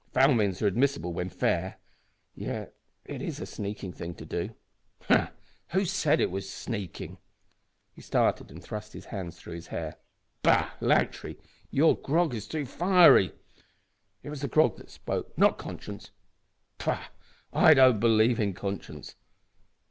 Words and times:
Foul 0.13 0.33
means 0.33 0.63
are 0.63 0.65
admissible 0.65 1.13
when 1.13 1.29
fair 1.29 1.77
yet 2.33 2.75
it 3.05 3.21
is 3.21 3.39
a 3.39 3.45
sneaking 3.45 3.93
thing 3.93 4.15
to 4.15 4.25
do! 4.25 4.55
Ha! 5.03 5.31
who 5.73 5.85
said 5.85 6.19
it 6.19 6.31
was 6.31 6.49
sneaking?" 6.49 7.19
(He 7.93 8.01
started 8.01 8.49
and 8.49 8.63
thrust 8.63 8.93
his 8.93 9.05
hands 9.05 9.37
through 9.37 9.53
his 9.53 9.67
hair.) 9.67 9.97
"Bah! 10.41 10.71
Lantry, 10.81 11.37
your 11.69 11.95
grog 11.95 12.33
is 12.33 12.47
too 12.47 12.65
fiery. 12.65 13.31
It 14.23 14.31
was 14.31 14.41
the 14.41 14.47
grog 14.47 14.77
that 14.77 14.89
spoke, 14.89 15.37
not 15.37 15.59
conscience. 15.59 16.09
Pooh! 16.79 16.97
I 17.53 17.75
don't 17.75 17.99
believe 17.99 18.39
in 18.39 18.55
conscience. 18.55 19.13